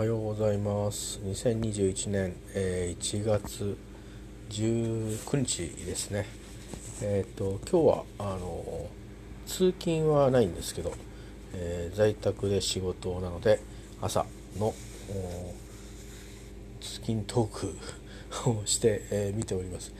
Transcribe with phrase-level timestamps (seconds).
[0.00, 1.20] はようございます。
[1.26, 3.76] 2021年、えー、1月
[4.48, 6.24] 19日ですね。
[7.02, 8.86] えっ、ー、と今日はあの
[9.44, 10.94] 通勤はないんですけど、
[11.52, 13.60] えー、在宅で仕事なので
[14.00, 14.24] 朝
[14.58, 14.72] の
[16.80, 17.76] 通勤トーク
[18.48, 19.92] をして、えー、見ております、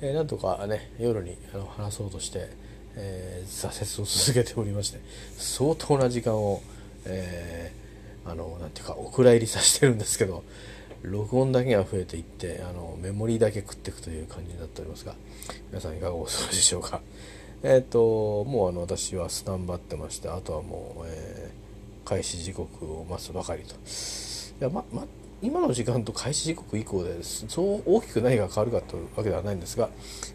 [0.00, 2.48] え、なんとかね夜にあの話そうとして、
[2.94, 5.00] え、挫折を続けておりまして
[5.36, 6.62] 相当な時間を、
[7.06, 7.87] えー
[8.30, 10.44] あのなんていうかお蔵入りさせてるんですけど
[11.02, 15.14] 録音だけが増えていってあのメモリーだけ食っていくという感じになっておりますが
[15.70, 17.00] 皆さんいかがお過ごしでしょうか。
[17.62, 23.74] えっ、ー、ともうあの私はスタンバってましてあとはもう、えー、開始時刻を待つばかりと。
[23.74, 23.78] い
[24.60, 25.04] やまま
[25.40, 29.88] 今の時間と開始時刻以降でそう大きく何が変わるかというわけではないんですが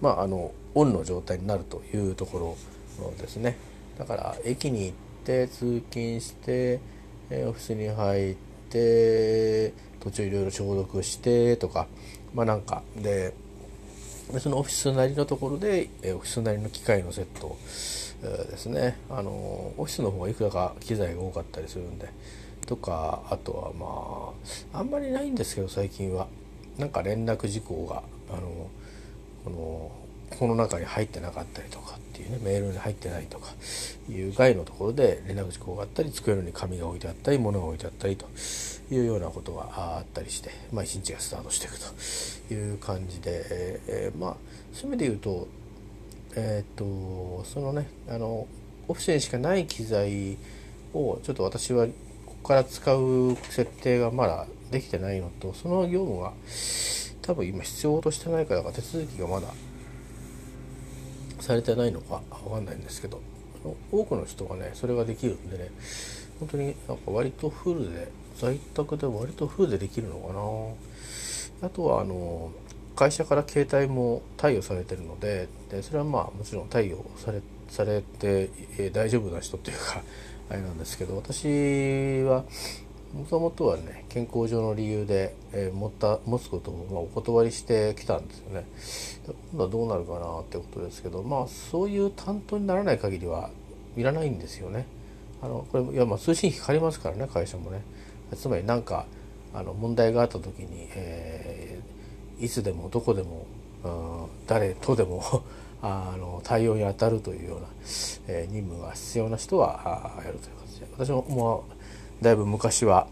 [0.00, 2.56] まああのオンの状態になるというとこ
[2.98, 3.56] ろですね。
[3.96, 4.92] だから駅に行っ
[5.24, 6.80] て通勤して
[7.30, 8.34] えオフィスに入っ
[8.70, 11.86] て途中いろいろ消毒してとか
[12.34, 13.34] まあなんかで
[14.38, 17.56] そのオフィスなりのところでえオフィスなりの機械のセット
[18.22, 18.98] ですね。
[19.08, 19.30] あの
[19.76, 22.08] オフィスの方がいくらか機材が多かったりするんで
[22.66, 24.32] とかあとはま
[24.74, 26.26] ああんまりないんですけど最近は。
[26.78, 28.70] なんか連絡事項があの
[29.44, 29.90] この
[30.30, 33.48] この中に入ってなかったりとかっていうねメールに入ってないとか
[34.10, 38.26] いう外のところで連絡事項があったり机の上に紙が置いてあったり物が置いてあったりと
[38.90, 39.68] いうようなことが
[39.98, 41.78] あったりして、まあ、一日がスタートしていく
[42.48, 43.44] という感じで、
[43.88, 44.36] えー、まあ
[44.72, 45.48] そういう意味で言うと
[46.36, 48.46] えっ、とそのねあの
[48.86, 50.36] オフィスにしかない機材
[50.94, 56.32] をちょっと私はここから使う設定がまだできてないのとその業務が
[57.22, 59.48] 多分今必要としてないから手続きがまだ
[61.48, 63.22] されてないのか分かんないんですけど
[63.90, 65.70] 多くの人がねそれができるんでね
[66.38, 70.32] 本当になんか割とフルで在宅で割とフルでできるのか
[71.62, 71.68] な。
[71.68, 72.52] あとはあの
[72.94, 80.02] 会社から携帯も貸与されてるのででそれはまあもちろん貸与されされて、え、大丈夫な人っていうか
[80.50, 82.44] あれなんですけど私は
[83.14, 88.66] もともとはね健康上の理由で、えー、持った持つことを、まあ、お断りしてきたんですよね。
[89.52, 93.50] 今度はどうなるかなってことですけどまあそういう担当にならない限りは
[93.96, 94.86] いらないんですよね。
[95.40, 97.82] あのこれいやまあ通信費かかりますからね会社もね。
[98.36, 99.06] つまり何か
[99.54, 103.46] あの問題があった時に、えー、いつでもどこでも、
[103.84, 105.22] うん、誰とでも
[105.80, 107.66] あの対応に当たるというような、
[108.26, 110.86] えー、任務が必要な人はやるという形で。
[110.98, 111.77] 私ももう
[112.22, 113.06] だいぶ昔は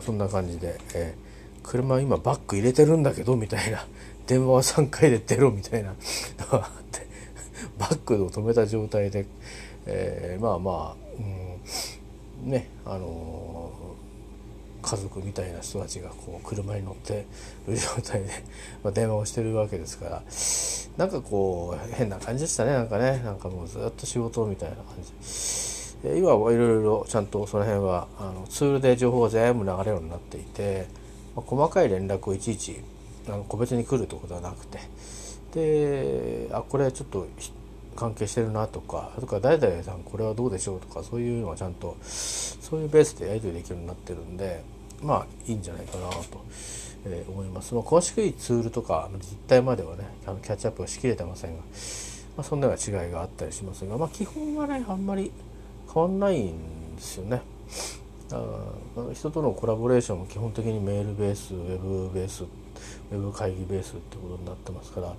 [0.00, 3.86] そんな感じで、えー、車今バック入れてるんだけどみたいな
[4.26, 5.94] 電話は3回で出ろみたいな
[6.38, 7.06] のがあって
[7.78, 9.26] バックを止めた状態で、
[9.86, 10.96] えー、まあまあ、
[12.44, 17.26] うん、ねあのー、家族みたいな人たちがこう車に乗って
[17.66, 18.30] る状態で、
[18.84, 20.22] まあ、電話をしてるわけですから
[20.96, 25.71] なんかこう変な感じでしたねなんかねなんかもうずっと仕事みたいな感じ。
[26.04, 30.88] 今はいろいろちゃんとその辺はあのツールで情報が全部流れるようになっていて、
[31.36, 32.80] まあ、細かい連絡をいちいち
[33.28, 34.80] あの個別に来るってことはなくて
[35.54, 37.28] であこれちょっと
[37.94, 44.64] 関係してるなとかとか誰々さんこれはどうでしょうとかそういうのはちゃんとそういうベースでやり取りできるようになってるんで
[45.02, 46.44] まあいいんじゃないかなと、
[47.06, 47.74] えー、思います。
[47.74, 51.64] まあ、詳しくいツールとか実態まではねあのキャッチアップはしきれてませんが、ま
[52.38, 55.30] あ、そんなような違いがあったりしますが、まあ、基本はねあんまり
[55.92, 57.42] 変わんないんですよね。
[58.32, 58.42] あ
[59.12, 65.14] 人とのコラボレーションも基本的にメールベースウェブベースウェブ会議ベースってことになってますからうん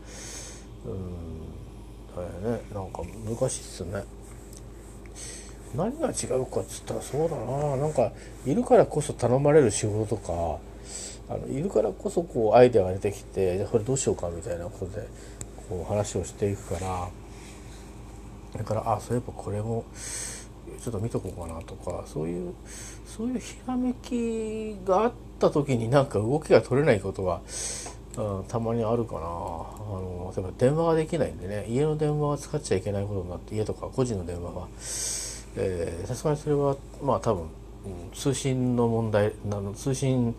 [2.16, 2.62] あれね。
[2.74, 4.04] なんか難しいっすね。
[5.76, 7.78] 何が違うかっつったらそうだな。
[7.78, 8.12] なんか
[8.46, 10.60] いるからこそ頼まれる仕事とか
[11.34, 15.08] あのいるからこそこうアイデアが出てきてじゃこれどうしようかみたいなことで
[15.70, 17.10] こう話をしていくから
[18.60, 19.86] だからあそういえばこれも
[20.82, 22.54] ちょっと見とこうかなとかそういう
[23.06, 27.42] そういうひらめきがあった時になんか動きが取れないことが、
[28.18, 29.20] うん、たまにあるかな。
[29.20, 34.68] あの例えば電話ができないんでね家の電話は使っちゃいけないことになって家とか個人の電話は
[36.08, 37.50] さすがにそれはまあ多分、うん、
[38.14, 40.36] 通信の問題あの通信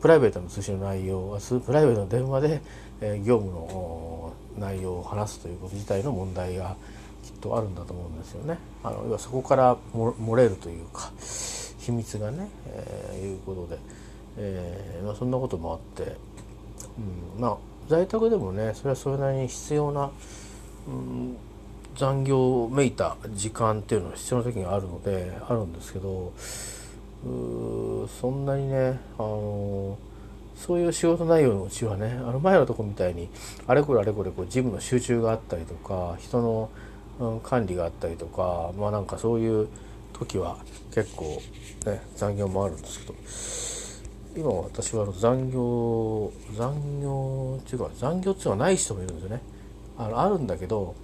[0.00, 2.62] プライベートの通信の内容はプライベートの電話で、
[3.02, 6.76] えー、業務の内容を話すということ自体の問題が
[7.26, 8.58] きっとあるんだと思うんですよね。
[8.84, 11.10] あの要はそこから漏れるというか
[11.80, 13.78] 秘密がね、えー、いうことで、
[14.38, 16.16] えーまあ、そんなこともあって、
[17.34, 17.56] うん、まあ
[17.88, 20.10] 在宅でもねそれはそれなりに必要な、
[20.86, 21.36] うん、
[21.96, 26.32] 残業をめいた時間っていうのは必要な時があるのであるんですけど、
[28.20, 29.98] そんなにねあの
[30.56, 33.28] そういう仕事内容のうちはねあの前のとこみたいに
[33.66, 36.70] あれこれあれこれこう事務の集中があったりとか人の、
[37.18, 39.68] うん、管理があったりとかまあなんかそういう
[40.12, 40.58] 時は
[40.94, 41.42] 結構
[41.86, 44.00] ね残業もあるんです
[44.34, 49.40] けど今私は残業残業っていうか残業っていうのはない人もいるんですよね。
[49.98, 50.94] あのあるんだけど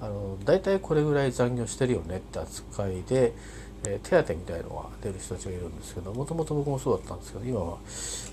[0.00, 3.32] あの大体これぐらい残業してるよねって扱いで、
[3.86, 7.78] えー、手当みたいのが出る人たちがいるんですけどもともと僕もそうだったんですけど今は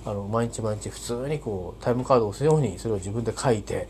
[0.06, 3.88] あの毎日毎日普通にこうタイムカードを押すようにそれを自分で書いて、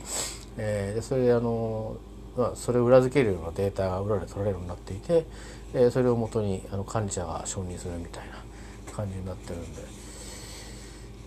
[0.57, 1.95] えー、でそれであの、
[2.39, 5.25] まあ、それを裏付けるようなデータが裏で取られるようになっていて、
[5.73, 9.81] えー、それをもとにあの管理者が承認するみたいな感じになってるんで、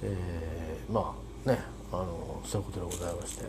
[0.05, 1.15] えー、ま
[1.45, 1.59] あね
[1.93, 3.45] あのそういうことでございまして、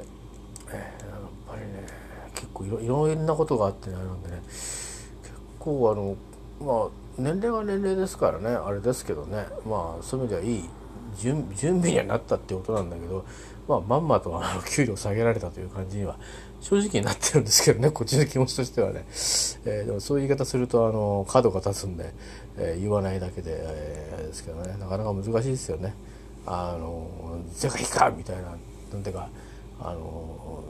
[0.71, 1.88] えー、やっぱりね
[2.36, 4.42] 結構いろいろんなことがあってねあれなんでね。
[4.45, 6.18] 結構あの
[6.60, 9.45] まあ年齢は年齢ですからねあれですけどね。
[9.65, 10.69] まあそういう意味ではいい
[11.15, 13.25] 準備にはなったってことなんだけど、
[13.68, 16.18] まあ、まんまとあの給料下げられたという感じには
[16.62, 19.06] 正直になってるんですけどねこっちの気持ちとしてはね、
[19.65, 22.13] えー、でもそういう言い方するとあの角が立つんで、
[22.57, 25.94] えー、言わないだけで、えー、ですけどねなかなか難しいですよね。
[26.45, 27.10] あの
[27.54, 28.44] 「世界か!」みたいな
[28.94, 29.30] なんていうか
[29.81, 30.63] あの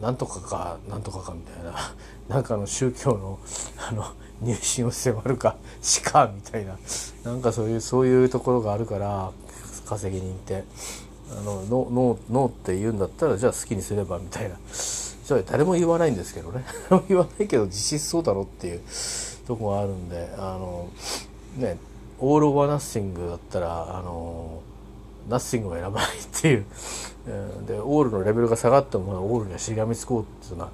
[0.00, 1.74] なんとかかなんとかかみたいな
[2.28, 3.38] なんかの宗教の
[3.76, 4.04] あの
[4.40, 6.78] 入信を迫るかしかみたいな
[7.24, 9.32] なんかそういうそういうところがあるから
[9.90, 10.64] 稼ぎに行って
[11.32, 14.56] あのノノノーって言うんだったらじゃあ好きにすればみたいな。
[15.30, 16.64] それ誰も言わないんですけどね。
[17.08, 18.80] 言わないけど実質そうだろっていう
[19.46, 20.88] とこがあるんであの
[21.56, 21.78] ね
[22.18, 24.60] オール・オア・ナッシングだったらあの
[25.28, 26.64] ナッシングを選ばないっていう。
[27.66, 30.72] でオールのレベルが下がってもオールにはしがみつこうっていうような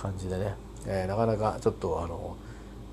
[0.00, 0.54] 感じでね、
[0.86, 2.36] えー、なかなかちょっとあの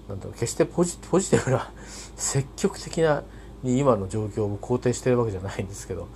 [0.08, 1.70] なんだろう決してポジポジティブな
[2.16, 3.22] 積極的な
[3.66, 6.08] に今の状況を肯定してるわけじゃないんですけど。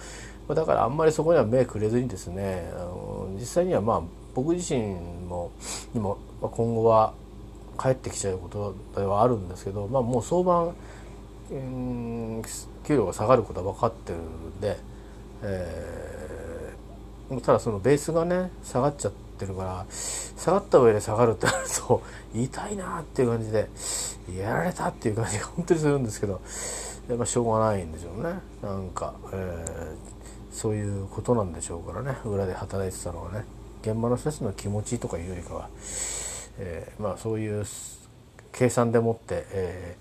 [0.56, 4.02] だからあんまりそこには目くれずにですねあの実際にはまあ
[4.34, 4.82] 僕自身
[5.28, 5.52] も
[5.94, 7.14] にも今後は
[7.80, 10.74] 帰ってきちゃうことではあるんですけど、まあ、もう相場、
[11.52, 12.42] うん、
[12.84, 14.78] 給料が下がることは分かってるんで、
[15.44, 21.58] えー、ただそのベースがね下がっちゃってるから下がった上で下がるってなる
[21.88, 22.02] と
[22.36, 23.70] 痛いなっていう感じで
[24.38, 26.42] やられたっていう感じが本当にするんですけど、
[27.16, 28.40] まあ、しょうがないんでしょうね。
[28.62, 32.18] なんか、えー、そういうことなんでしょうからね。
[32.26, 33.46] 裏で働いてたのはね。
[33.82, 35.70] 現場の人たちの気持ちとかいうよりかは、
[36.58, 37.66] えー、まあそういう
[38.52, 39.98] 計算でもって、え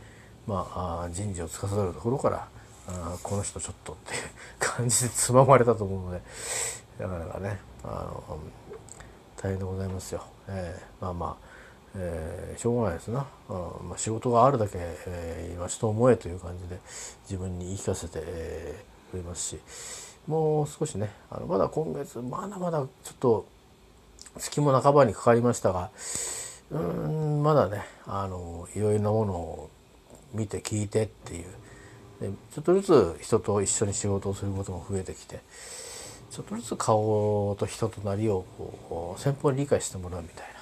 [0.46, 0.68] ー、ま
[1.04, 2.48] あ人事を司るところから
[2.88, 4.20] あこの人ちょっとっていう
[4.58, 6.22] 感じでつままれたと思うので
[6.98, 7.86] なかなかねあ
[8.28, 8.38] の
[9.36, 10.24] 大変でございますよ。
[10.48, 11.47] えー、まあまあ
[11.96, 13.52] えー、しょうがないですな、う
[13.84, 16.78] んまあ、仕事があるだけ、えー、今しと思えという感じで
[17.24, 19.58] 自分に言い聞かせて、えー、おりますし
[20.26, 23.46] もう少しねあのまだ今月まだまだちょっと
[24.38, 25.90] 月も半ばにかかりましたが
[26.70, 29.70] うんまだねあのいろいろなものを
[30.34, 31.44] 見て聞いてっていう
[32.20, 35.40] でちょっとずつ人と一緒に仕事をすることも増えてきて
[36.30, 40.57] ちょっとずつ顔と人となりをこう先方に理解してもらうみたいな。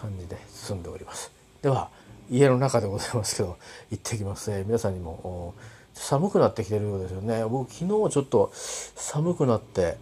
[0.00, 1.30] 感じで進んでおります。
[1.62, 1.88] では
[2.30, 3.56] 家の中でございますけど
[3.90, 5.54] 行ってきます、えー、皆さんにも
[5.94, 7.44] 寒くなってきてるようですよね。
[7.44, 9.98] 僕昨日ちょっと寒くなって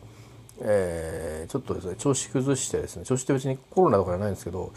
[0.60, 4.72] えー、ちょっとですね調子崩してですね調子って別にコロナとかじゃないんですけど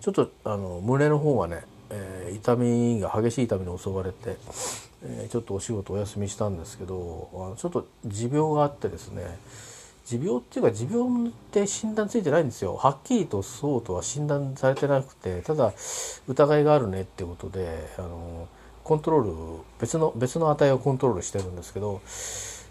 [0.00, 4.36] ちょっとあの胸の方がね、えー、痛みが激しい痛みに襲われて、
[5.02, 9.22] えー、ちょっとお仕事お休みしたんですけどあのちょっと持病があってですね
[10.04, 12.76] 持病っていうか持病って診断ついてないんですよ。
[12.76, 15.72] はっきりとそうとは診断されてなくてただ
[16.28, 18.48] 疑いがあるねってことであの
[18.82, 22.02] コントロール別の別の値をコントロールしてるんですけど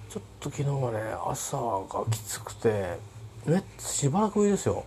[0.09, 2.99] ちょっと昨日はね朝がきつくて
[3.47, 4.85] えしばらくぶりですよ。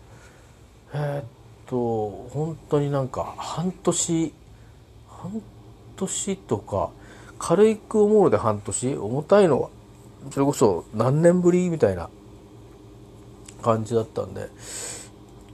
[0.94, 1.24] えー、っ
[1.66, 4.32] と本当になんか半年
[5.08, 5.42] 半
[5.96, 6.90] 年とか
[7.40, 9.70] 軽く思うので半年重たいのは
[10.30, 12.08] それこそ何年ぶりみたいな
[13.66, 14.48] 感じだったんで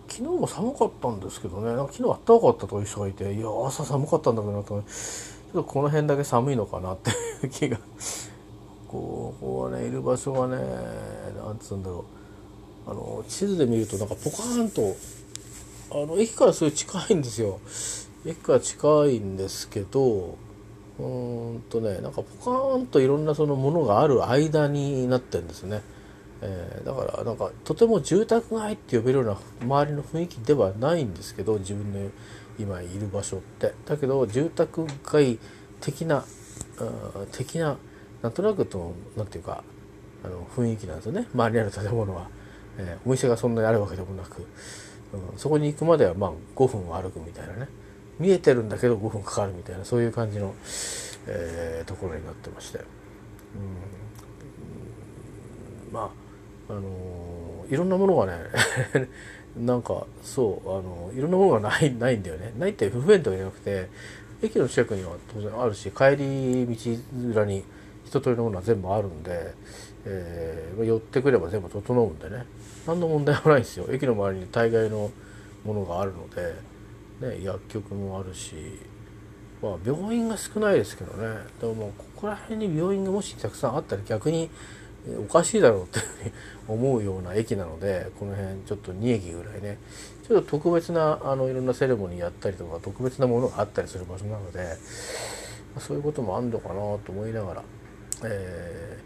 [0.08, 1.74] 昨日も寒かったんですけどね。
[1.74, 7.14] なんか昨日あったかかったという人がいていや朝寒かったんだけどなとちょっとこの辺だけ寒いのかなってい
[7.46, 7.78] う 気が。
[8.88, 10.62] ここうねいる場所がね
[11.34, 12.04] なんつうんだろ
[12.86, 12.90] う。
[12.90, 14.94] あの地図で見るとなんかポカーンと
[15.92, 17.58] あの駅からすごい近いんですよ。
[18.26, 20.36] 駅から近いんですけど
[20.98, 25.82] うんとねなんかポカーンといろんなそのものがある間になってるんですね、
[26.44, 32.10] えー、だからなんかとても住宅街って呼べるような周りの雰囲気ではないんですけど自分の
[32.58, 33.72] 今いる場所って。
[33.86, 35.38] だけど住宅街
[35.80, 36.24] 的な
[37.30, 37.76] 的な
[38.22, 39.62] なんとなくとなんていうか
[40.24, 41.26] あの雰囲気なんですよね。
[41.32, 42.28] 周りにある建物は、
[42.76, 44.46] えー、お店がそんなにあるわけでもなく、
[45.12, 47.68] うん、そこに行くまではまあ5分歩くみたいなね。
[48.18, 50.54] 見えてるんだけど5分かかるみたいなそういう感じの、
[51.26, 52.84] えー、ところになってまして、うん、
[55.92, 56.21] まあ
[56.72, 58.32] あのー、いろんなものがね
[59.56, 62.54] なんかそうあのいろんなものがないないんだよね。
[62.58, 63.88] ないって不便とかじゃなくて
[64.42, 67.62] 駅の近くには当然あるし帰り道裏に
[68.06, 69.54] 一通りのものは全部あるんで、
[70.06, 72.46] えー、寄ってくれば全部整うんでね。
[72.86, 73.86] 何の問題もないんですよ。
[73.90, 75.10] 駅の周りに大概の
[75.64, 78.54] ものがあるので、ね、薬局もあるし、
[79.62, 81.36] まあ、病院が少ないですけどね。
[81.60, 84.50] でもここら辺に病院がもしたくさんあったら逆に
[85.18, 86.04] おかしいだろうっていう
[86.68, 89.78] 思うような駅なのでこの辺ちょっと2駅ぐらいね。
[90.26, 94.76] ちょっと特別なあのいろんなセレモニーやったりとか特別なものがあったりする場所なので
[95.78, 97.62] そういうこともあんのかなと思いながら、
[98.24, 98.98] え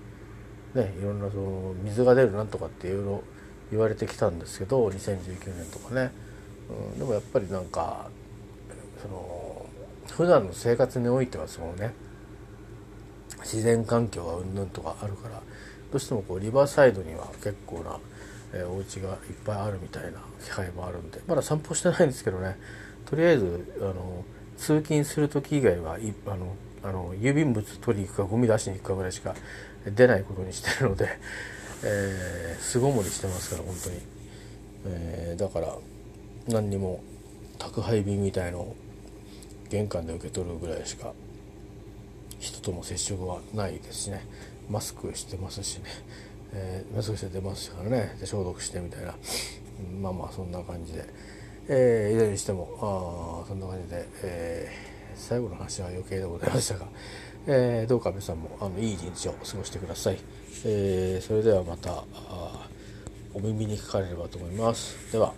[0.74, 3.22] ー、ね、いろんなその水が出るなんとかっていろいろ
[3.70, 6.12] 言われてきたんですけど2019年とかね、
[6.92, 8.10] うん、でもやっぱりなんか
[9.00, 9.66] その
[10.10, 11.94] 普段の生活においてはそのね。
[13.46, 15.40] 自然環境がうんぬんとかあるから
[15.92, 17.98] どうしてもこうリバーサイドには結構な、
[18.52, 22.56] えー、お家がいっぱいあるみたいな気配もあるんでまだ散歩してないんですけどね。
[23.04, 24.24] とりあえずあの
[24.56, 29.34] 通勤する時以外はいあのあの郵便物取りに行くかゴミ出しに行くかぐらいしか
[29.86, 31.08] 出ないことにしてるので、
[31.84, 33.96] えー、巣ごもりしてますから本当に、
[34.86, 35.76] えー、だから
[36.48, 37.02] 何にも
[37.58, 38.76] 宅配便みたいのを
[39.68, 41.12] 玄関で受け取るぐらいしか
[42.38, 44.24] 人との接触はないですしね。
[44.70, 45.84] マスクしてますしね、
[46.52, 48.16] えー、マスクして出ますからね。
[48.20, 49.14] で消毒してみたいな、
[49.92, 51.04] うん、まあまあそんな感じで、
[51.68, 56.86] えー、いずれにしてもあそんな感じで、えー、最後の話は余計でございましたが、
[57.46, 60.18] えー、どうか皆さんもあのいい一日を過ごしてください、
[60.64, 62.04] えー、それではまた
[63.34, 65.12] お耳にかかれればと思います。
[65.12, 65.34] では。